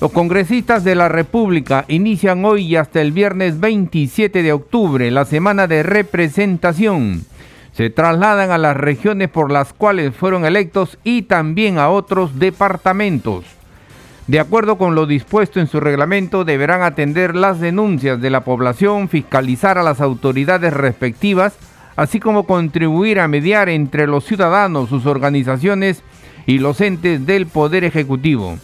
[0.00, 5.24] Los congresistas de la República inician hoy y hasta el viernes 27 de octubre la
[5.24, 7.24] semana de representación.
[7.72, 13.44] Se trasladan a las regiones por las cuales fueron electos y también a otros departamentos.
[14.26, 19.08] De acuerdo con lo dispuesto en su reglamento, deberán atender las denuncias de la población,
[19.08, 21.54] fiscalizar a las autoridades respectivas,
[21.94, 26.02] así como contribuir a mediar entre los ciudadanos, sus organizaciones
[26.46, 28.58] y los entes del Poder Ejecutivo.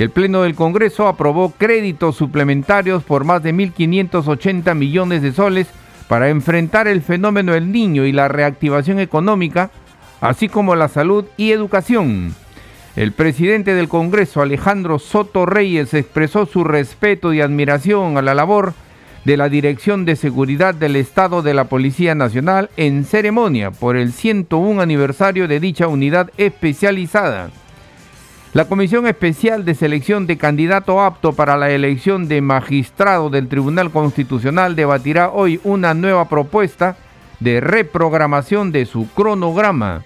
[0.00, 5.66] El Pleno del Congreso aprobó créditos suplementarios por más de 1.580 millones de soles
[6.08, 9.70] para enfrentar el fenómeno del niño y la reactivación económica,
[10.22, 12.34] así como la salud y educación.
[12.96, 18.72] El presidente del Congreso, Alejandro Soto Reyes, expresó su respeto y admiración a la labor
[19.26, 24.14] de la Dirección de Seguridad del Estado de la Policía Nacional en ceremonia por el
[24.14, 27.50] 101 aniversario de dicha unidad especializada.
[28.52, 33.92] La Comisión Especial de Selección de Candidato Apto para la elección de magistrado del Tribunal
[33.92, 36.96] Constitucional debatirá hoy una nueva propuesta
[37.38, 40.02] de reprogramación de su cronograma.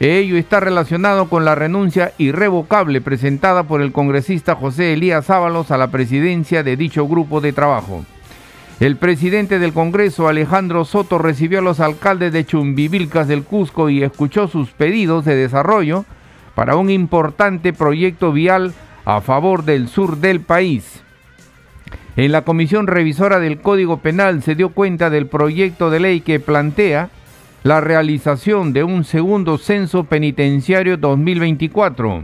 [0.00, 5.76] Ello está relacionado con la renuncia irrevocable presentada por el congresista José Elías Ábalos a
[5.76, 8.06] la presidencia de dicho grupo de trabajo.
[8.80, 14.02] El presidente del Congreso, Alejandro Soto, recibió a los alcaldes de Chumbivilcas del Cusco y
[14.02, 16.06] escuchó sus pedidos de desarrollo
[16.56, 18.72] para un importante proyecto vial
[19.04, 21.02] a favor del sur del país.
[22.16, 26.40] En la Comisión Revisora del Código Penal se dio cuenta del proyecto de ley que
[26.40, 27.10] plantea
[27.62, 32.22] la realización de un segundo censo penitenciario 2024.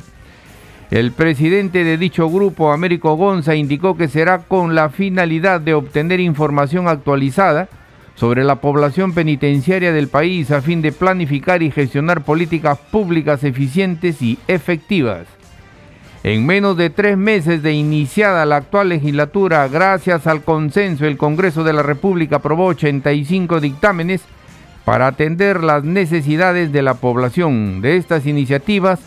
[0.90, 6.20] El presidente de dicho grupo, Américo Gonza, indicó que será con la finalidad de obtener
[6.20, 7.68] información actualizada
[8.14, 14.22] sobre la población penitenciaria del país a fin de planificar y gestionar políticas públicas eficientes
[14.22, 15.26] y efectivas.
[16.24, 21.64] En menos de tres meses de iniciada la actual legislatura, gracias al consenso, el Congreso
[21.64, 24.22] de la República aprobó 85 dictámenes
[24.84, 27.80] para atender las necesidades de la población.
[27.80, 29.00] De estas iniciativas,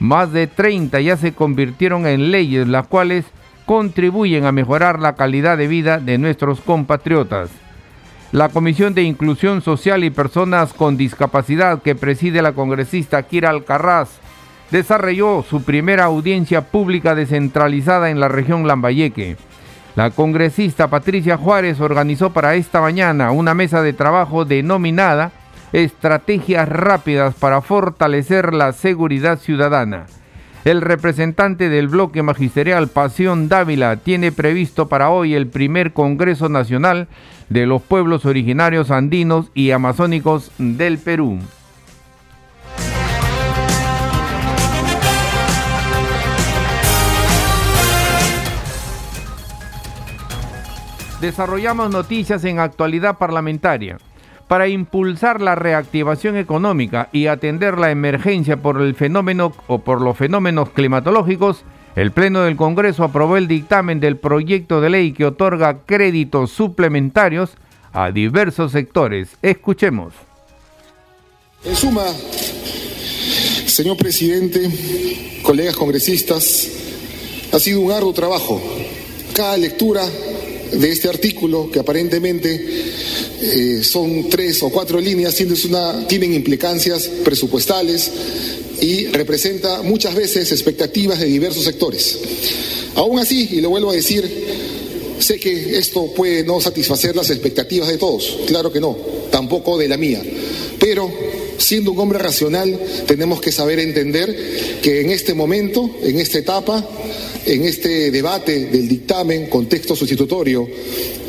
[0.00, 3.26] más de 30 ya se convirtieron en leyes, las cuales
[3.64, 7.50] contribuyen a mejorar la calidad de vida de nuestros compatriotas.
[8.32, 14.20] La Comisión de Inclusión Social y Personas con Discapacidad que preside la congresista Kira Alcarraz
[14.70, 19.36] desarrolló su primera audiencia pública descentralizada en la región Lambayeque.
[19.96, 25.32] La congresista Patricia Juárez organizó para esta mañana una mesa de trabajo denominada
[25.72, 30.06] Estrategias rápidas para fortalecer la seguridad ciudadana.
[30.64, 37.08] El representante del bloque magisterial Pasión Dávila tiene previsto para hoy el primer Congreso Nacional
[37.50, 41.40] de los pueblos originarios andinos y amazónicos del Perú.
[51.20, 53.98] Desarrollamos noticias en actualidad parlamentaria.
[54.48, 60.16] Para impulsar la reactivación económica y atender la emergencia por el fenómeno o por los
[60.16, 61.64] fenómenos climatológicos,
[61.96, 67.50] el Pleno del Congreso aprobó el dictamen del proyecto de ley que otorga créditos suplementarios
[67.92, 69.30] a diversos sectores.
[69.42, 70.14] Escuchemos.
[71.64, 72.06] En suma,
[73.66, 76.68] señor presidente, colegas congresistas,
[77.52, 78.62] ha sido un arduo trabajo.
[79.34, 80.02] Cada lectura
[80.72, 82.66] de este artículo, que aparentemente
[83.42, 85.34] eh, son tres o cuatro líneas,
[86.08, 88.10] tienen implicancias presupuestales,
[88.80, 92.18] y representa muchas veces expectativas de diversos sectores.
[92.94, 94.28] Aún así, y lo vuelvo a decir,
[95.18, 98.96] sé que esto puede no satisfacer las expectativas de todos, claro que no,
[99.30, 100.22] tampoco de la mía,
[100.78, 101.12] pero
[101.60, 104.34] siendo un hombre racional tenemos que saber entender
[104.82, 106.88] que en este momento, en esta etapa,
[107.46, 110.68] en este debate del dictamen con texto sustitutorio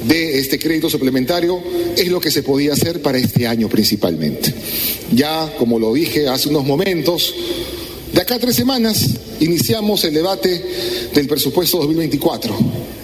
[0.08, 1.62] de este crédito suplementario
[1.96, 4.54] es lo que se podía hacer para este año principalmente.
[5.14, 7.34] Ya, como lo dije hace unos momentos,
[8.14, 10.64] de acá a tres semanas iniciamos el debate
[11.14, 13.01] del presupuesto 2024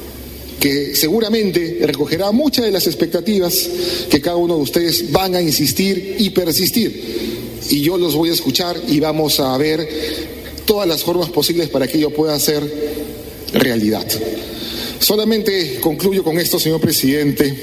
[0.60, 3.70] que seguramente recogerá muchas de las expectativas
[4.10, 7.60] que cada uno de ustedes van a insistir y persistir.
[7.70, 9.88] Y yo los voy a escuchar y vamos a ver
[10.66, 12.64] todas las formas posibles para que ello pueda ser
[13.54, 14.06] realidad.
[15.00, 17.54] Solamente concluyo con esto, señor presidente,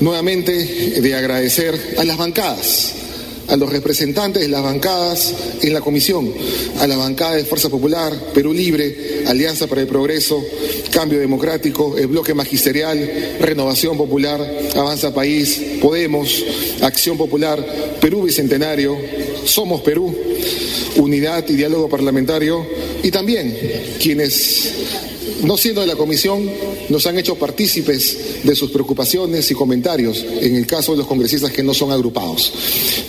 [0.00, 0.52] nuevamente
[1.00, 3.01] de agradecer a las bancadas
[3.48, 6.32] a los representantes de las bancadas en la comisión,
[6.78, 10.44] a la bancada de Fuerza Popular, Perú Libre, Alianza para el Progreso,
[10.90, 14.40] Cambio Democrático, el Bloque Magisterial, Renovación Popular,
[14.74, 16.44] Avanza País, Podemos,
[16.82, 17.64] Acción Popular,
[18.00, 18.96] Perú Bicentenario,
[19.44, 20.14] Somos Perú,
[20.96, 22.66] Unidad y Diálogo Parlamentario
[23.02, 23.56] y también
[24.00, 24.72] quienes
[25.42, 26.48] no siendo de la comisión,
[26.92, 31.50] nos han hecho partícipes de sus preocupaciones y comentarios en el caso de los congresistas
[31.50, 32.52] que no son agrupados.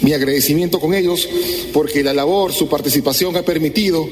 [0.01, 1.27] Mi agradecimiento con ellos
[1.73, 4.07] porque la labor, su participación ha permitido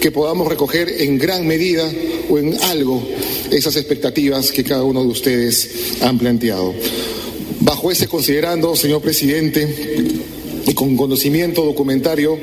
[0.00, 1.88] que podamos recoger en gran medida
[2.28, 3.00] o en algo
[3.52, 6.74] esas expectativas que cada uno de ustedes han planteado.
[7.60, 9.68] Bajo ese considerando, señor presidente,
[10.68, 12.38] y con conocimiento documentario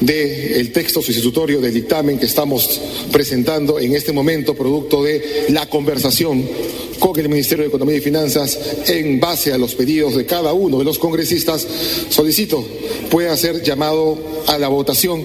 [0.00, 2.80] del texto sustitutorio del dictamen que estamos
[3.10, 6.46] presentando en este momento, producto de la conversación
[6.98, 10.78] con el Ministerio de Economía y Finanzas en base a los pedidos de cada uno
[10.78, 11.66] de los congresistas,
[12.10, 12.62] solicito
[13.10, 15.24] pueda ser llamado a la votación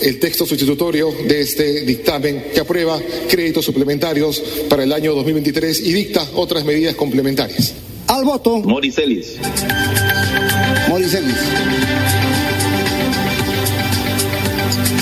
[0.00, 2.98] el texto sustitutorio de este dictamen que aprueba
[3.28, 7.74] créditos suplementarios para el año 2023 y dicta otras medidas complementarias.
[8.06, 8.58] Al voto.
[8.58, 9.36] Moricelis.
[10.88, 11.36] Moricelis.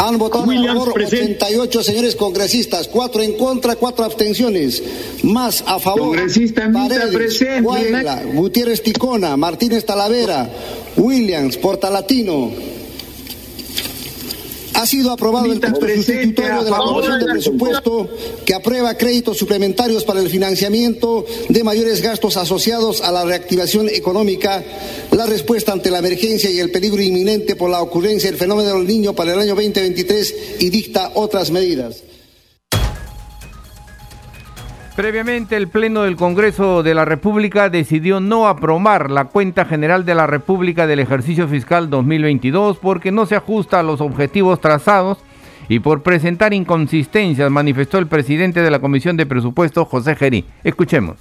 [0.08, 1.44] Han votado Williams, a favor presente.
[1.44, 4.82] 88 señores congresistas, 4 en contra, 4 abstenciones.
[5.22, 6.16] Más a favor.
[6.16, 7.62] Congresista Paredes.
[7.62, 10.48] Guayla, Gutiérrez Ticona, Martínez Talavera,
[10.96, 12.77] Williams, Portalatino.
[14.78, 18.08] Ha sido aprobado el texto sustitutorio de la Comisión de Presupuesto
[18.46, 24.62] que aprueba créditos suplementarios para el financiamiento de mayores gastos asociados a la reactivación económica,
[25.10, 28.86] la respuesta ante la emergencia y el peligro inminente por la ocurrencia del fenómeno del
[28.86, 32.04] niño para el año 2023 y dicta otras medidas.
[34.98, 40.16] Previamente, el Pleno del Congreso de la República decidió no aprobar la cuenta general de
[40.16, 45.18] la República del ejercicio fiscal 2022 porque no se ajusta a los objetivos trazados
[45.68, 50.44] y por presentar inconsistencias, manifestó el presidente de la Comisión de Presupuestos, José Gerí.
[50.64, 51.16] Escuchemos.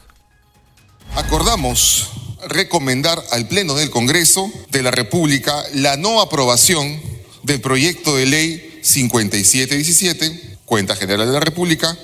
[1.13, 2.13] Acordamos
[2.47, 6.99] recomendar al Pleno del Congreso de la República la no aprobación
[7.43, 11.95] del proyecto de ley 5717, Cuenta General de la República,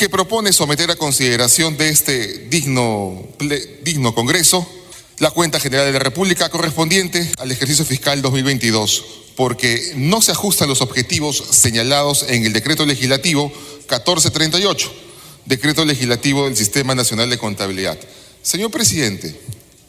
[0.00, 3.22] que propone someter a consideración de este digno,
[3.82, 4.66] digno Congreso
[5.18, 9.04] la cuenta general de la República correspondiente al ejercicio fiscal 2022,
[9.36, 13.48] porque no se ajustan los objetivos señalados en el decreto legislativo
[13.80, 14.90] 1438,
[15.44, 17.98] decreto legislativo del Sistema Nacional de Contabilidad.
[18.40, 19.38] Señor presidente,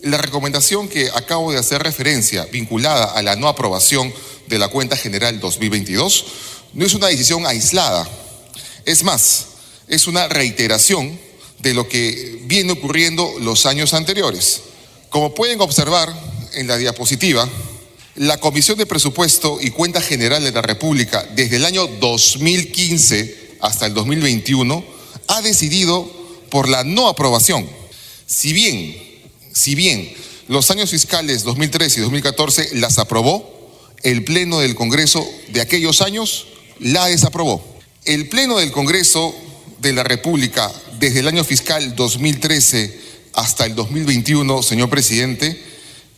[0.01, 4.13] la recomendación que acabo de hacer referencia, vinculada a la no aprobación
[4.47, 6.25] de la cuenta general 2022,
[6.73, 8.05] no es una decisión aislada.
[8.83, 9.50] Es más,
[9.91, 11.19] es una reiteración
[11.59, 14.61] de lo que viene ocurriendo los años anteriores.
[15.09, 16.11] Como pueden observar
[16.53, 17.47] en la diapositiva,
[18.15, 23.85] la Comisión de Presupuesto y Cuenta General de la República desde el año 2015 hasta
[23.85, 24.83] el 2021
[25.27, 26.09] ha decidido
[26.49, 27.69] por la no aprobación.
[28.25, 28.95] Si bien,
[29.51, 30.13] si bien
[30.47, 33.69] los años fiscales 2013 y 2014 las aprobó,
[34.03, 36.47] el Pleno del Congreso de aquellos años
[36.79, 37.61] la desaprobó.
[38.05, 39.35] El Pleno del Congreso
[39.81, 42.99] de la República desde el año fiscal 2013
[43.33, 45.61] hasta el 2021, señor presidente,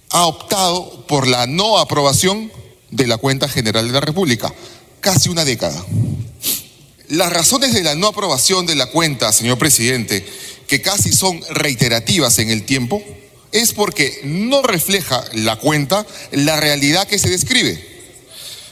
[0.10, 2.52] ha optado por la no aprobación
[2.92, 4.54] de la cuenta general de la República,
[5.00, 5.84] casi una década.
[7.08, 10.26] Las razones de la no aprobación de la cuenta, señor presidente,
[10.68, 13.02] que casi son reiterativas en el tiempo,
[13.52, 17.82] es porque no refleja la cuenta la realidad que se describe.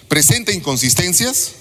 [0.07, 1.60] Presenta inconsistencias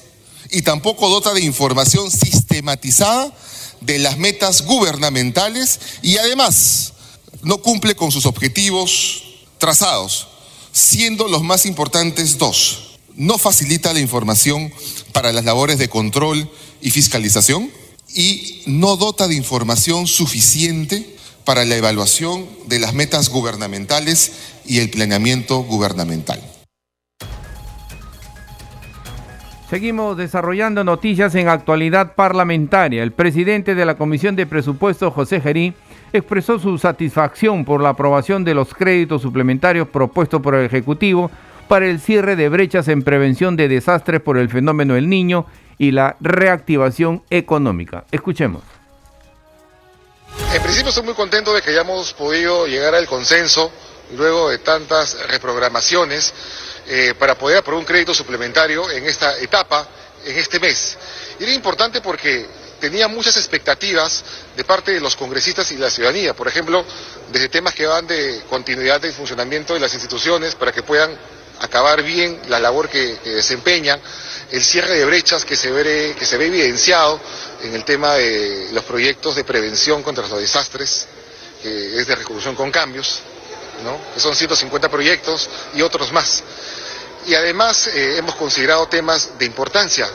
[0.50, 3.32] y tampoco dota de información sistematizada
[3.80, 6.92] de las metas gubernamentales y además
[7.42, 9.22] no cumple con sus objetivos
[9.58, 10.28] trazados,
[10.72, 12.98] siendo los más importantes dos.
[13.14, 14.72] No facilita la información
[15.12, 17.70] para las labores de control y fiscalización
[18.14, 24.32] y no dota de información suficiente para la evaluación de las metas gubernamentales
[24.66, 26.59] y el planeamiento gubernamental.
[29.70, 33.04] Seguimos desarrollando noticias en actualidad parlamentaria.
[33.04, 35.74] El presidente de la Comisión de Presupuestos, José Gerí,
[36.12, 41.30] expresó su satisfacción por la aprobación de los créditos suplementarios propuestos por el Ejecutivo
[41.68, 45.46] para el cierre de brechas en prevención de desastres por el fenómeno del niño
[45.78, 48.02] y la reactivación económica.
[48.10, 48.64] Escuchemos.
[50.52, 53.70] En principio estoy muy contento de que hayamos podido llegar al consenso
[54.16, 56.34] luego de tantas reprogramaciones
[56.92, 59.86] eh, para poder aprobar un crédito suplementario en esta etapa,
[60.24, 60.96] en este mes.
[61.38, 62.44] Era importante porque
[62.80, 64.24] tenía muchas expectativas
[64.56, 66.84] de parte de los congresistas y la ciudadanía, por ejemplo,
[67.30, 71.16] desde temas que van de continuidad del funcionamiento de las instituciones para que puedan
[71.60, 74.00] acabar bien la labor que, desempeñan,
[74.50, 77.20] el cierre de brechas que se, ve, que se ve evidenciado
[77.62, 81.06] en el tema de los proyectos de prevención contra los desastres,
[81.62, 83.20] que es de reconstrucción con cambios,
[83.84, 83.96] ¿no?
[84.12, 86.42] que son 150 proyectos y otros más.
[87.26, 90.08] Y además eh, hemos considerado temas de importancia,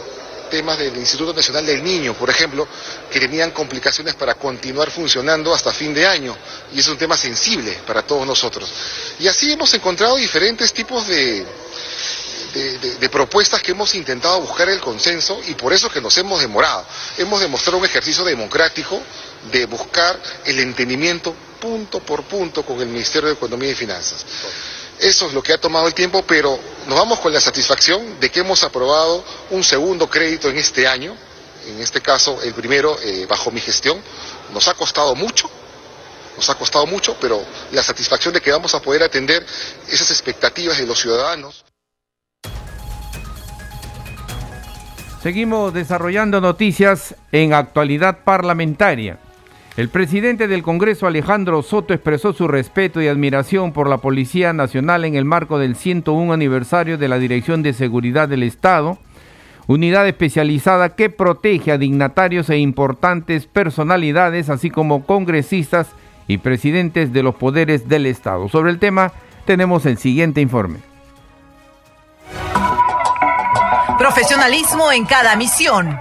[0.49, 2.67] temas del Instituto Nacional del Niño, por ejemplo,
[3.11, 6.35] que tenían complicaciones para continuar funcionando hasta fin de año,
[6.73, 8.69] y es un tema sensible para todos nosotros.
[9.19, 11.45] Y así hemos encontrado diferentes tipos de,
[13.11, 16.85] propuestas que hemos intentado buscar el consenso y por eso que nos hemos demorado.
[17.17, 19.01] Hemos demostrado un ejercicio democrático
[19.51, 24.25] de buscar el entendimiento punto por punto con el Ministerio de Economía y Finanzas.
[24.99, 28.29] Eso es lo que ha tomado el tiempo, pero nos vamos con la satisfacción de
[28.29, 31.15] que hemos aprobado un segundo crédito en este año,
[31.67, 34.01] en este caso el primero eh, bajo mi gestión.
[34.53, 35.49] Nos ha costado mucho,
[36.37, 39.45] nos ha costado mucho, pero la satisfacción de que vamos a poder atender
[39.89, 41.65] esas expectativas de los ciudadanos.
[45.21, 49.19] Seguimos desarrollando noticias en actualidad parlamentaria.
[49.77, 55.03] El presidente del Congreso, Alejandro Soto, expresó su respeto y admiración por la Policía Nacional
[55.03, 58.97] en el marco del 101 aniversario de la Dirección de Seguridad del Estado,
[59.67, 65.87] unidad especializada que protege a dignatarios e importantes personalidades, así como congresistas
[66.25, 68.47] y presidentes de los poderes del Estado.
[68.47, 69.11] Sobre el tema
[69.43, 70.79] tenemos el siguiente informe.
[73.97, 75.99] Profesionalismo en cada misión.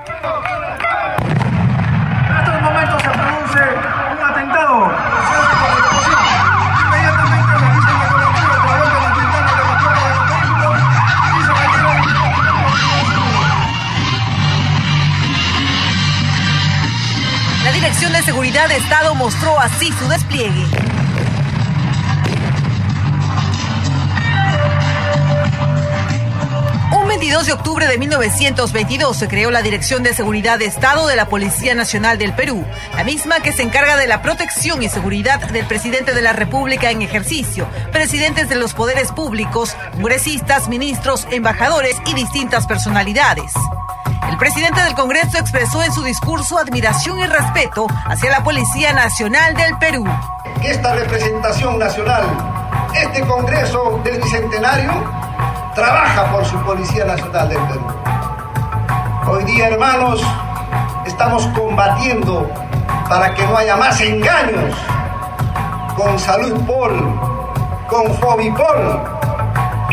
[18.24, 20.64] Seguridad de Estado mostró así su despliegue.
[26.90, 31.16] Un 22 de octubre de 1922 se creó la Dirección de Seguridad de Estado de
[31.16, 32.64] la Policía Nacional del Perú,
[32.96, 36.90] la misma que se encarga de la protección y seguridad del presidente de la República
[36.90, 43.52] en ejercicio, presidentes de los poderes públicos, congresistas, ministros, embajadores y distintas personalidades.
[44.34, 49.54] El presidente del Congreso expresó en su discurso admiración y respeto hacia la Policía Nacional
[49.54, 50.04] del Perú.
[50.60, 52.24] Esta representación nacional,
[52.96, 54.90] este Congreso del Bicentenario,
[55.76, 57.86] trabaja por su Policía Nacional del Perú.
[59.28, 60.20] Hoy día, hermanos,
[61.06, 62.50] estamos combatiendo
[63.08, 64.74] para que no haya más engaños
[65.96, 67.20] con Salud Pol,
[67.86, 69.13] con Fobipol.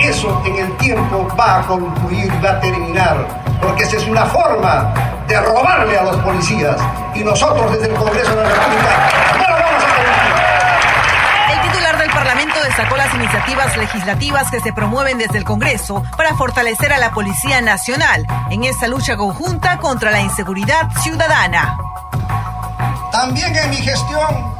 [0.03, 4.91] Eso en el tiempo va a concluir, va a terminar porque esa es una forma
[5.27, 6.75] de robarle a los policías
[7.13, 11.53] y nosotros desde el Congreso de la República no lo vamos a permitir.
[11.53, 16.35] El titular del Parlamento destacó las iniciativas legislativas que se promueven desde el Congreso para
[16.35, 21.77] fortalecer a la Policía Nacional en esta lucha conjunta contra la inseguridad ciudadana.
[23.11, 24.51] También en mi gestión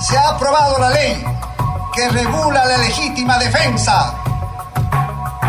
[0.00, 1.22] se ha aprobado la ley
[1.94, 4.23] que regula la legítima defensa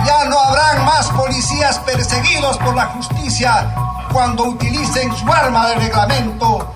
[0.06, 3.74] ya no habrán más policías perseguidos por la justicia
[4.12, 6.72] cuando utilicen su arma de reglamento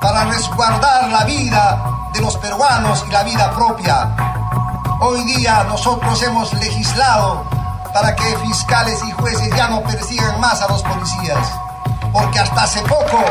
[0.00, 1.82] para resguardar la vida
[2.12, 4.16] de los peruanos y la vida propia.
[5.00, 7.44] Hoy día nosotros hemos legislado
[7.92, 11.52] para que fiscales y jueces ya no persigan más a los policías,
[12.12, 13.24] porque hasta hace poco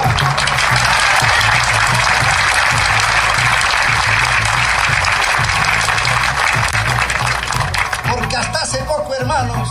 [9.19, 9.69] hermanos,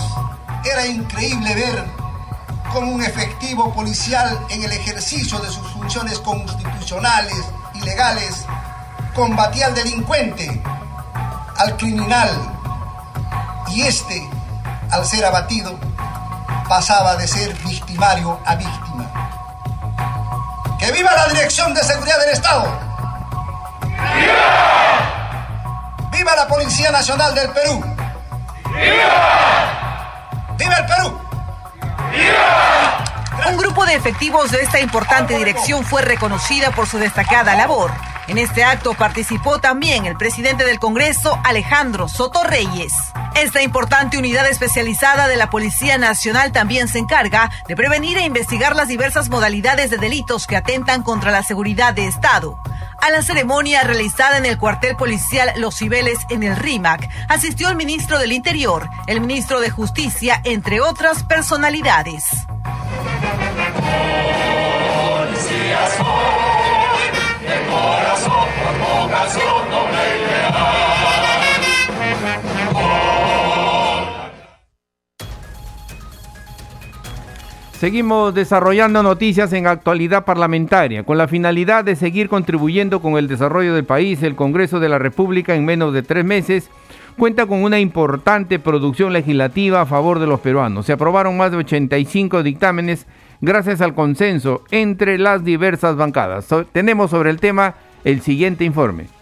[0.65, 1.85] era increíble ver
[2.73, 7.45] cómo un efectivo policial en el ejercicio de sus funciones constitucionales
[7.75, 8.45] y legales
[9.15, 10.63] combatía al delincuente,
[11.57, 12.31] al criminal,
[13.69, 14.29] y este,
[14.91, 15.79] al ser abatido,
[16.69, 19.11] pasaba de ser victimario a víctima.
[20.79, 22.79] ¡Que viva la Dirección de Seguridad del Estado!
[24.15, 24.39] ¡Viva!
[26.13, 27.98] ¡Viva la Policía Nacional del Perú!
[28.81, 30.57] ¡Viva!
[30.57, 31.21] ¡Viva el Perú!
[33.51, 37.91] Un grupo de efectivos de esta importante dirección fue reconocida por su destacada labor.
[38.29, 42.93] En este acto participó también el presidente del Congreso, Alejandro Soto Reyes.
[43.35, 48.77] Esta importante unidad especializada de la Policía Nacional también se encarga de prevenir e investigar
[48.77, 52.59] las diversas modalidades de delitos que atentan contra la seguridad de Estado.
[53.01, 57.77] A la ceremonia realizada en el cuartel policial Los Cibeles en el RIMAC asistió el
[57.77, 62.25] ministro del Interior, el ministro de Justicia, entre otras personalidades.
[77.79, 81.05] Seguimos desarrollando noticias en actualidad parlamentaria.
[81.05, 84.99] Con la finalidad de seguir contribuyendo con el desarrollo del país, el Congreso de la
[84.99, 86.71] República en menos de tres meses
[87.17, 90.87] cuenta con una importante producción legislativa a favor de los peruanos.
[90.87, 93.07] Se aprobaron más de 85 dictámenes
[93.41, 96.49] gracias al consenso entre las diversas bancadas.
[96.73, 99.18] tenemos sobre el tema el siguiente informe.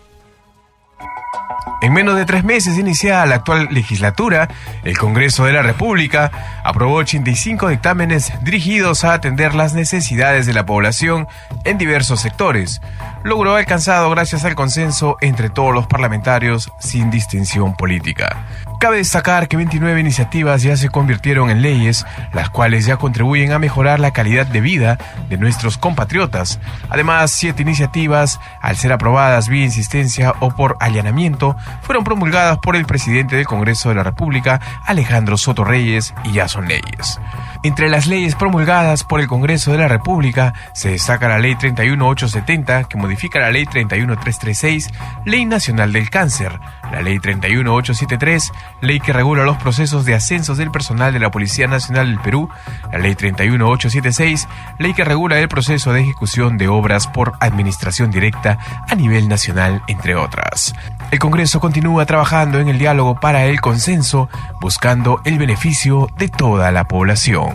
[1.82, 4.48] En menos de tres meses iniciada la actual legislatura,
[4.82, 10.64] el Congreso de la República aprobó 85 dictámenes dirigidos a atender las necesidades de la
[10.64, 11.28] población
[11.64, 12.80] en diversos sectores.
[13.24, 18.46] Logró alcanzado gracias al consenso entre todos los parlamentarios sin distinción política.
[18.78, 22.04] Cabe destacar que 29 iniciativas ya se convirtieron en leyes,
[22.34, 24.98] las cuales ya contribuyen a mejorar la calidad de vida
[25.30, 26.60] de nuestros compatriotas.
[26.90, 32.84] Además, siete iniciativas, al ser aprobadas vía insistencia o por allanamiento, fueron promulgadas por el
[32.84, 37.18] presidente del Congreso de la República, Alejandro Soto Reyes, y ya son leyes.
[37.62, 42.84] Entre las leyes promulgadas por el Congreso de la República se destaca la Ley 31870,
[42.84, 44.90] que modifica la Ley 31336,
[45.24, 46.60] Ley Nacional del Cáncer,
[46.92, 51.66] la Ley 31873, ley que regula los procesos de ascensos del personal de la Policía
[51.66, 52.48] Nacional del Perú,
[52.92, 54.48] la Ley 31876,
[54.78, 58.58] ley que regula el proceso de ejecución de obras por administración directa
[58.88, 60.74] a nivel nacional, entre otras.
[61.10, 64.28] El Congreso continúa trabajando en el diálogo para el consenso,
[64.60, 67.45] buscando el beneficio de toda la población.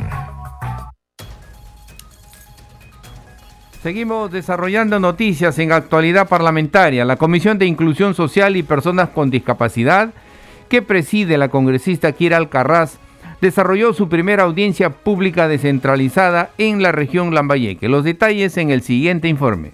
[3.81, 7.03] Seguimos desarrollando noticias en actualidad parlamentaria.
[7.03, 10.13] La Comisión de Inclusión Social y Personas con Discapacidad,
[10.69, 12.99] que preside la congresista Kira Alcarraz,
[13.41, 17.89] desarrolló su primera audiencia pública descentralizada en la región Lambayeque.
[17.89, 19.71] Los detalles en el siguiente informe.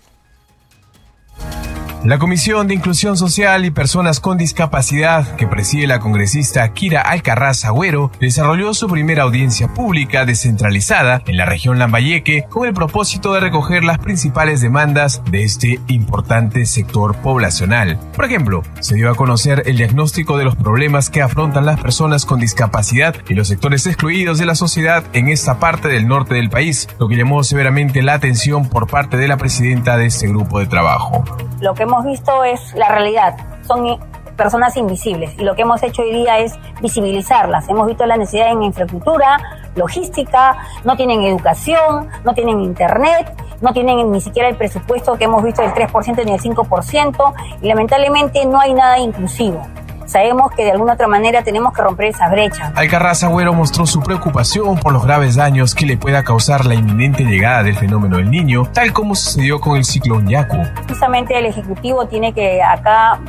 [2.07, 7.65] La Comisión de Inclusión Social y Personas con Discapacidad, que preside la congresista Kira Alcarraz
[7.65, 13.41] Agüero, desarrolló su primera audiencia pública descentralizada en la región Lambayeque con el propósito de
[13.41, 17.99] recoger las principales demandas de este importante sector poblacional.
[18.15, 22.25] Por ejemplo, se dio a conocer el diagnóstico de los problemas que afrontan las personas
[22.25, 26.49] con discapacidad y los sectores excluidos de la sociedad en esta parte del norte del
[26.49, 30.59] país, lo que llamó severamente la atención por parte de la presidenta de este grupo
[30.59, 31.25] de trabajo.
[31.59, 33.35] Lo que hemos visto es la realidad.
[33.67, 33.99] Son
[34.35, 37.67] personas invisibles y lo que hemos hecho hoy día es visibilizarlas.
[37.67, 39.37] Hemos visto la necesidad en infraestructura,
[39.75, 45.43] logística, no tienen educación, no tienen internet, no tienen ni siquiera el presupuesto que hemos
[45.43, 49.61] visto del 3% ni el 5% y lamentablemente no hay nada inclusivo
[50.07, 52.71] sabemos que de alguna otra manera tenemos que romper esa brecha.
[52.75, 57.23] Alcarraz Agüero mostró su preocupación por los graves daños que le pueda causar la inminente
[57.23, 60.57] llegada del fenómeno del niño, tal como sucedió con el ciclón Yaku.
[60.87, 63.19] Justamente el Ejecutivo tiene que acá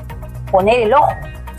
[0.50, 1.12] poner el ojo.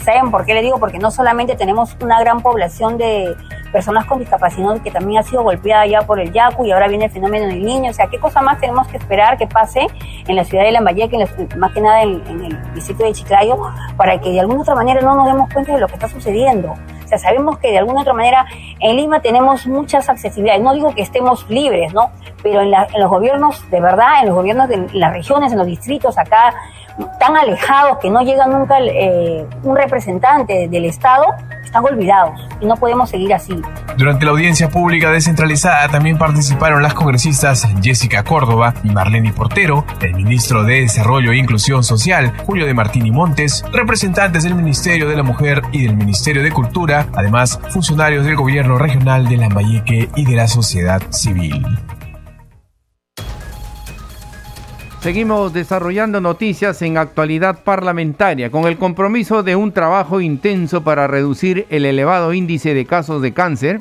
[0.04, 0.80] ¿Saben por qué le digo?
[0.80, 3.36] Porque no solamente tenemos una gran población de
[3.72, 7.06] personas con discapacidad que también ha sido golpeada ya por el Yaku y ahora viene
[7.06, 7.92] el fenómeno del niño.
[7.92, 9.88] O sea, ¿qué cosa más tenemos que esperar que pase
[10.28, 11.18] en la ciudad de Lambayeque,
[11.58, 13.58] más que nada en, en, el distrito de Chiclayo,
[13.98, 16.74] para que de alguna otra manera no nos demos cuenta de lo que está sucediendo?
[16.74, 18.46] O sea, sabemos que de alguna otra manera
[18.80, 20.62] en Lima tenemos muchas accesibilidades.
[20.62, 22.12] No digo que estemos libres, ¿no?
[22.44, 25.66] Pero en, en los gobiernos, de verdad, en los gobiernos de las regiones, en los
[25.66, 26.54] distritos, acá,
[27.20, 31.26] tan alejados que no llega nunca eh, un representante del Estado,
[31.64, 33.62] están olvidados y no podemos seguir así.
[33.98, 40.16] Durante la audiencia pública descentralizada también participaron las congresistas Jessica Córdoba y Marlene Portero, el
[40.16, 45.24] ministro de Desarrollo e Inclusión Social, Julio de Martini Montes, representantes del Ministerio de la
[45.24, 50.36] Mujer y del Ministerio de Cultura, además funcionarios del gobierno regional de Lambayeque y de
[50.36, 51.66] la sociedad civil.
[55.02, 61.66] Seguimos desarrollando noticias en actualidad parlamentaria con el compromiso de un trabajo intenso para reducir
[61.70, 63.80] el elevado índice de casos de cáncer,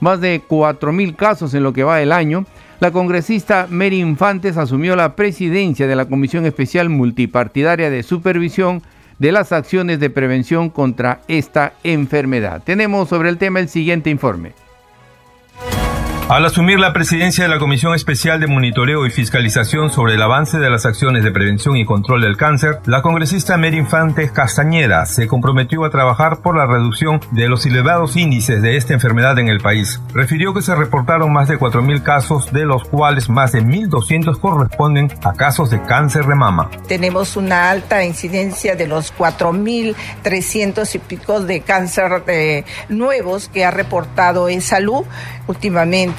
[0.00, 2.46] más de 4.000 casos en lo que va del año.
[2.80, 8.82] La congresista Mary Infantes asumió la presidencia de la Comisión Especial Multipartidaria de Supervisión
[9.20, 12.60] de las Acciones de Prevención contra esta enfermedad.
[12.64, 14.65] Tenemos sobre el tema el siguiente informe.
[16.28, 20.58] Al asumir la presidencia de la Comisión Especial de Monitoreo y Fiscalización sobre el avance
[20.58, 25.28] de las acciones de prevención y control del cáncer, la congresista Mary Infante Castañeda se
[25.28, 29.60] comprometió a trabajar por la reducción de los elevados índices de esta enfermedad en el
[29.60, 30.00] país.
[30.14, 35.12] Refirió que se reportaron más de 4.000 casos, de los cuales más de 1.200 corresponden
[35.22, 36.68] a casos de cáncer de mama.
[36.88, 43.70] Tenemos una alta incidencia de los 4.300 y pico de cáncer de nuevos que ha
[43.70, 45.04] reportado en salud
[45.46, 46.15] últimamente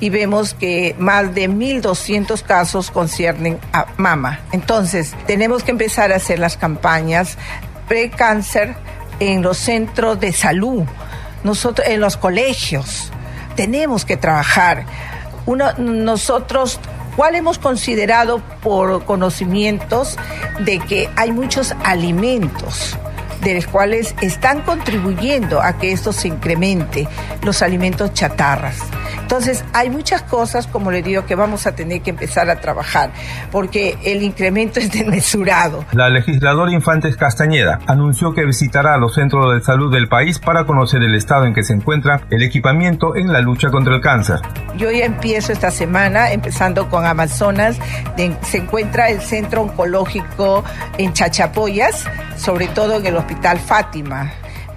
[0.00, 4.40] y vemos que más de 1.200 casos conciernen a mama.
[4.52, 7.36] Entonces, tenemos que empezar a hacer las campañas
[7.88, 8.74] pre-cáncer
[9.18, 10.84] en los centros de salud,
[11.44, 13.12] nosotros en los colegios.
[13.56, 14.86] Tenemos que trabajar
[15.46, 16.80] uno, nosotros
[17.16, 20.16] ¿Cuál hemos considerado por conocimientos
[20.60, 22.96] de que hay muchos alimentos
[23.42, 27.08] de los cuales están contribuyendo a que esto se incremente,
[27.42, 28.78] los alimentos chatarras.
[29.22, 33.12] Entonces, hay muchas cosas, como le digo, que vamos a tener que empezar a trabajar,
[33.50, 35.84] porque el incremento es desmesurado.
[35.92, 41.02] La legisladora Infantes Castañeda anunció que visitará los centros de salud del país para conocer
[41.02, 44.40] el estado en que se encuentra el equipamiento en la lucha contra el cáncer.
[44.76, 47.78] Yo ya empiezo esta semana, empezando con Amazonas,
[48.42, 50.64] se encuentra el centro oncológico
[50.98, 52.04] en Chachapoyas,
[52.36, 54.32] sobre todo en el Hospital Fátima.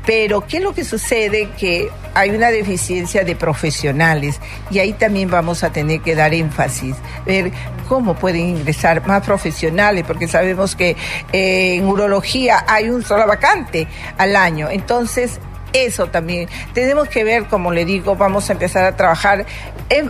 [0.06, 1.50] Pero, ¿qué es lo que sucede?
[1.58, 4.40] Que hay una deficiencia de profesionales
[4.70, 7.52] y ahí también vamos a tener que dar énfasis, ver
[7.88, 10.98] cómo pueden ingresar más profesionales, porque sabemos que
[11.32, 13.88] eh, en urología hay un solo vacante
[14.18, 14.70] al año.
[14.70, 15.40] Entonces,
[15.74, 16.48] eso también.
[16.74, 19.46] Tenemos que ver, como le digo, vamos a empezar a trabajar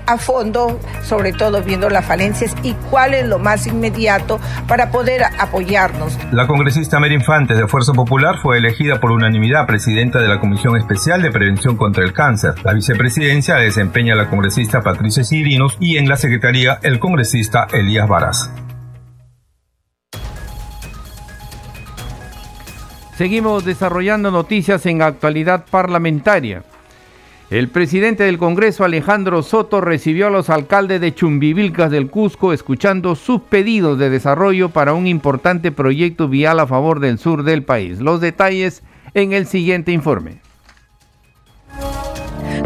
[0.05, 5.23] a fondo, sobre todo viendo las falencias y cuál es lo más inmediato para poder
[5.39, 6.17] apoyarnos.
[6.31, 10.77] La congresista Mary Infantes de Fuerza Popular fue elegida por unanimidad presidenta de la Comisión
[10.77, 12.53] Especial de Prevención contra el Cáncer.
[12.63, 18.49] La vicepresidencia desempeña la congresista Patricia Sirinos y en la secretaría el congresista Elías Varas.
[23.23, 26.65] Seguimos desarrollando noticias en actualidad parlamentaria.
[27.49, 33.15] El presidente del Congreso, Alejandro Soto, recibió a los alcaldes de Chumbivilcas del Cusco escuchando
[33.15, 38.01] sus pedidos de desarrollo para un importante proyecto vial a favor del sur del país.
[38.01, 38.83] Los detalles
[39.13, 40.39] en el siguiente informe.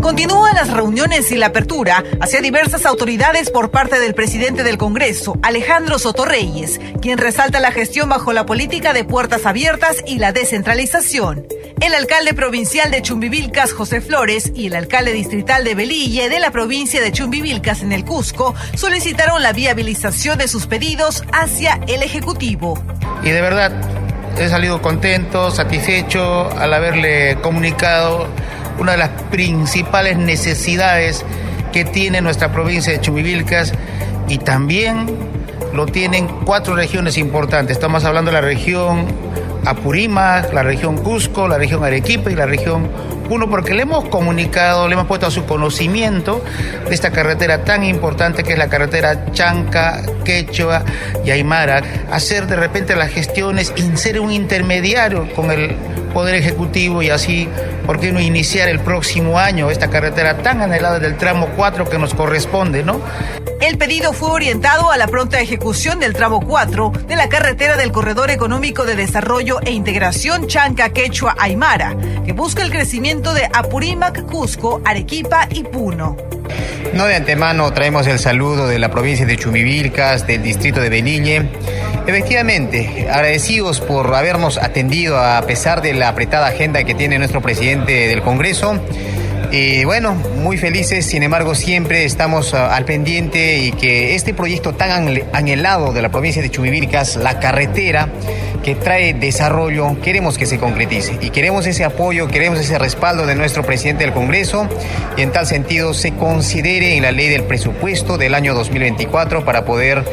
[0.01, 5.37] Continúan las reuniones y la apertura hacia diversas autoridades por parte del presidente del Congreso,
[5.41, 11.45] Alejandro Sotorreyes, quien resalta la gestión bajo la política de puertas abiertas y la descentralización.
[11.81, 16.51] El alcalde provincial de Chumbivilcas, José Flores, y el alcalde distrital de Belille de la
[16.51, 22.81] provincia de Chumbivilcas en el Cusco solicitaron la viabilización de sus pedidos hacia el Ejecutivo.
[23.23, 23.71] Y de verdad,
[24.39, 28.27] he salido contento, satisfecho al haberle comunicado
[28.79, 31.25] una de las principales necesidades
[31.71, 33.73] que tiene nuestra provincia de Chumivilcas
[34.27, 35.07] y también
[35.73, 37.77] lo tienen cuatro regiones importantes.
[37.77, 39.05] Estamos hablando de la región
[39.65, 42.89] Apurímac, la región Cusco, la región Arequipa y la región
[43.29, 46.43] uno, porque le hemos comunicado, le hemos puesto a su conocimiento
[46.87, 50.83] de esta carretera tan importante que es la carretera Chanca, Quechua
[51.23, 55.75] y Aymara, hacer de repente las gestiones, inserir un intermediario con el
[56.13, 57.47] Poder Ejecutivo y así,
[57.85, 61.99] ¿por qué no iniciar el próximo año esta carretera tan anhelada del tramo 4 que
[61.99, 63.01] nos corresponde, ¿no?
[63.59, 67.91] El pedido fue orientado a la pronta ejecución del tramo 4 de la carretera del
[67.91, 74.25] Corredor Económico de Desarrollo e Integración Chanca Quechua Aymara, que busca el crecimiento de Apurímac,
[74.25, 76.15] Cusco, Arequipa y Puno.
[76.93, 81.49] No de antemano traemos el saludo de la provincia de Chumivilcas, del distrito de Beniñe.
[82.05, 88.07] Efectivamente, agradecidos por habernos atendido a pesar de la apretada agenda que tiene nuestro presidente
[88.07, 88.79] del Congreso.
[89.51, 94.75] Y bueno, muy felices, sin embargo siempre estamos ah, al pendiente y que este proyecto
[94.75, 98.09] tan anhelado de la provincia de Chumivilcas, la carretera
[98.61, 103.35] que trae desarrollo, queremos que se concretice y queremos ese apoyo, queremos ese respaldo de
[103.35, 104.67] nuestro presidente del Congreso
[105.15, 109.65] y en tal sentido se considere en la ley del presupuesto del año 2024 para
[109.65, 110.03] poder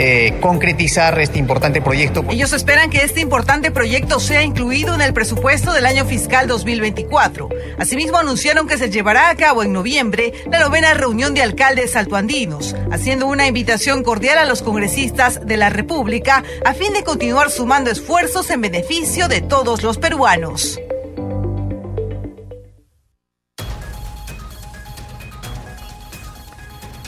[0.00, 2.24] eh, concretizar este importante proyecto.
[2.30, 7.48] Ellos esperan que este importante proyecto sea incluido en el presupuesto del año fiscal 2024.
[7.78, 12.76] Asimismo, anunciaron que se llevará a cabo en noviembre la novena reunión de alcaldes saltoandinos,
[12.92, 17.87] haciendo una invitación cordial a los congresistas de la República a fin de continuar sumando
[17.88, 20.78] esfuerzos en beneficio de todos los peruanos.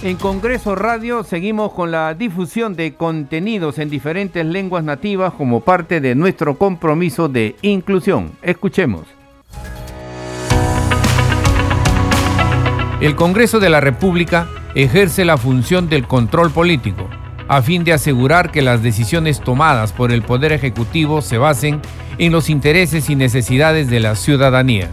[0.02, 6.00] En Congreso Radio seguimos con la difusión de contenidos en diferentes lenguas nativas como parte
[6.00, 8.32] de nuestro compromiso de inclusión.
[8.40, 9.06] Escuchemos.
[13.02, 17.08] El Congreso de la República ejerce la función del control político
[17.50, 21.82] a fin de asegurar que las decisiones tomadas por el Poder Ejecutivo se basen
[22.16, 24.88] en los intereses y necesidades de la ciudadanía.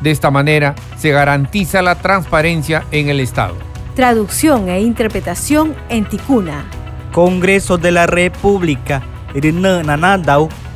[0.00, 3.54] De esta manera se garantiza la transparencia en el Estado.
[3.94, 6.64] Traducción e interpretación en Ticuna.
[7.12, 9.02] Congreso de la República.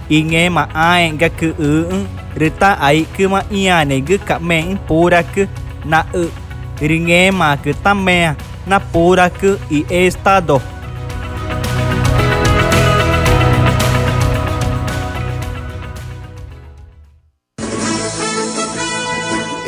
[0.08, 2.04] Ingema ae ga ke e
[2.36, 5.48] rita ai ke ma iane ge ka men pura ke
[5.84, 6.28] na e
[6.78, 10.60] ringema ke tamea na pura ke i estado.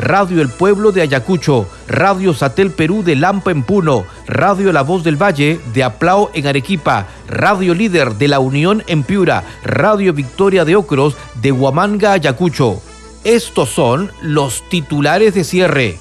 [0.00, 5.04] Radio El Pueblo de Ayacucho, Radio Satel Perú de Lampa en Puno, Radio La Voz
[5.04, 10.64] del Valle de Aplao en Arequipa, Radio Líder de La Unión en Piura, Radio Victoria
[10.64, 12.80] de Ocros de Huamanga, Ayacucho.
[13.24, 15.98] Estos son los titulares de cierre.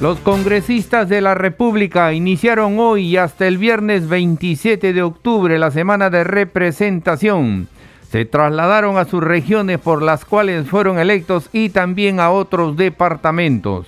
[0.00, 6.10] Los congresistas de la República iniciaron hoy hasta el viernes 27 de octubre la semana
[6.10, 7.68] de representación.
[8.10, 13.86] Se trasladaron a sus regiones por las cuales fueron electos y también a otros departamentos.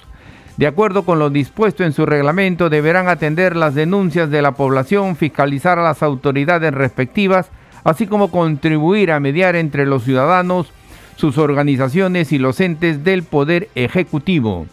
[0.56, 5.16] De acuerdo con lo dispuesto en su reglamento, deberán atender las denuncias de la población,
[5.16, 7.50] fiscalizar a las autoridades respectivas,
[7.82, 10.72] así como contribuir a mediar entre los ciudadanos,
[11.16, 14.66] sus organizaciones y los entes del Poder Ejecutivo.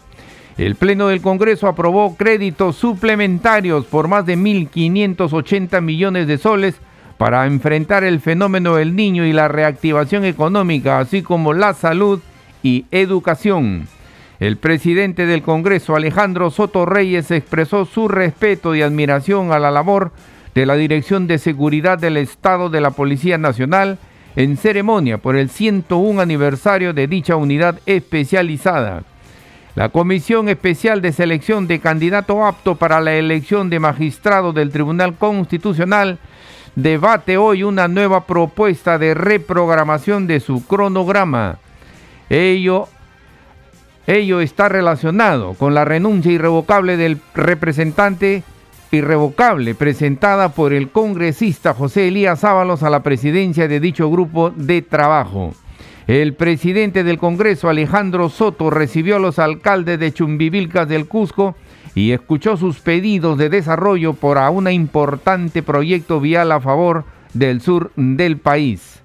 [0.58, 6.80] El Pleno del Congreso aprobó créditos suplementarios por más de 1.580 millones de soles
[7.20, 12.20] para enfrentar el fenómeno del niño y la reactivación económica, así como la salud
[12.62, 13.86] y educación.
[14.38, 20.12] El presidente del Congreso, Alejandro Soto Reyes, expresó su respeto y admiración a la labor
[20.54, 23.98] de la Dirección de Seguridad del Estado de la Policía Nacional
[24.34, 29.02] en ceremonia por el 101 aniversario de dicha unidad especializada.
[29.74, 35.16] La Comisión Especial de Selección de Candidato Apto para la elección de magistrado del Tribunal
[35.16, 36.18] Constitucional
[36.74, 41.58] debate hoy una nueva propuesta de reprogramación de su cronograma.
[42.28, 42.88] Ello,
[44.06, 48.42] ello está relacionado con la renuncia irrevocable del representante
[48.92, 54.82] irrevocable presentada por el congresista José Elías Ábalos a la presidencia de dicho grupo de
[54.82, 55.54] trabajo.
[56.06, 61.54] El presidente del Congreso, Alejandro Soto, recibió a los alcaldes de Chumbivilcas del Cusco
[61.94, 67.92] y escuchó sus pedidos de desarrollo para un importante proyecto vial a favor del sur
[67.96, 69.02] del país.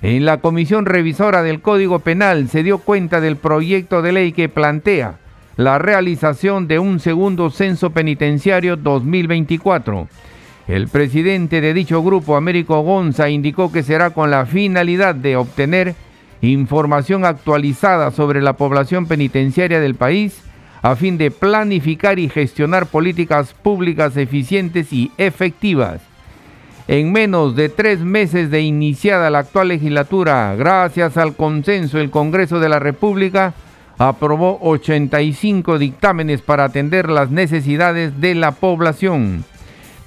[0.00, 4.48] En la comisión revisora del Código Penal se dio cuenta del proyecto de ley que
[4.48, 5.18] plantea
[5.56, 10.08] la realización de un segundo censo penitenciario 2024.
[10.66, 15.94] El presidente de dicho grupo, Américo Gonza, indicó que será con la finalidad de obtener
[16.40, 20.42] información actualizada sobre la población penitenciaria del país
[20.82, 26.00] a fin de planificar y gestionar políticas públicas eficientes y efectivas.
[26.88, 32.58] En menos de tres meses de iniciada la actual legislatura, gracias al consenso, el Congreso
[32.58, 33.54] de la República
[33.98, 39.44] aprobó 85 dictámenes para atender las necesidades de la población.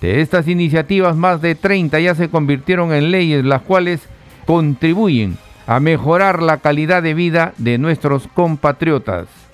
[0.01, 4.01] De estas iniciativas, más de 30 ya se convirtieron en leyes, las cuales
[4.45, 9.44] contribuyen a mejorar la calidad de vida de nuestros compatriotas.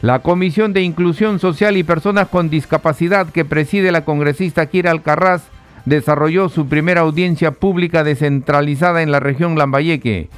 [0.00, 5.42] La Comisión de Inclusión Social y Personas con Discapacidad que preside la congresista Kira Alcarraz
[5.86, 10.28] desarrolló su primera audiencia pública descentralizada en la región Lambayeque.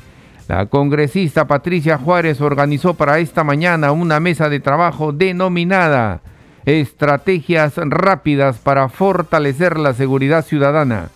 [0.48, 6.22] La congresista Patricia Juárez organizó para esta mañana una mesa de trabajo denominada
[6.64, 11.10] Estrategias rápidas para fortalecer la seguridad ciudadana.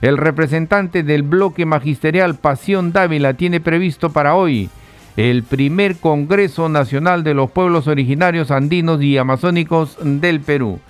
[0.00, 4.70] El representante del bloque magisterial Pasión Dávila tiene previsto para hoy
[5.20, 10.80] el primer Congreso Nacional de los Pueblos Originarios Andinos y Amazónicos del Perú.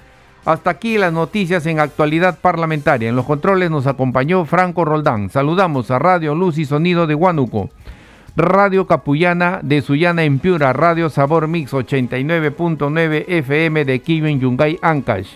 [0.45, 3.09] Hasta aquí las noticias en actualidad parlamentaria.
[3.09, 5.31] En los controles nos acompañó Franco Roldán.
[5.31, 7.71] Saludamos a Radio Luz y Sonido de Huánuco,
[8.37, 15.27] Radio Capullana de Sullana en Piura, Radio Sabor Mix 89.9 FM de en Yungay, Ancash.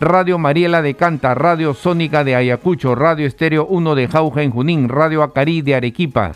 [0.00, 4.88] Radio Mariela de Canta, Radio Sónica de Ayacucho, Radio Estéreo 1 de Jauja en Junín,
[4.88, 6.32] Radio Acarí de Arequipa,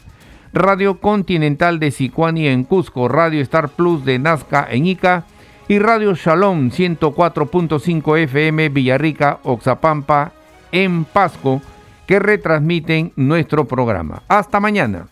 [0.53, 5.25] Radio Continental de Sicuani en Cusco, Radio Star Plus de Nazca en Ica
[5.69, 10.33] y Radio Shalom 104.5 FM Villarrica, Oxapampa
[10.71, 11.62] en Pasco
[12.07, 14.23] que retransmiten nuestro programa.
[14.29, 15.07] Hasta mañana.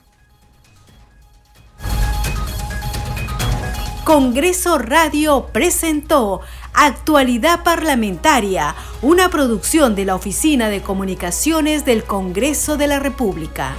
[4.04, 6.40] Congreso Radio presentó
[6.74, 13.74] Actualidad Parlamentaria, una producción de la Oficina de Comunicaciones del Congreso de la República.